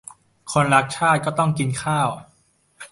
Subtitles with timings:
[0.51, 2.09] คนรักชาติก็ต้องกินข้าว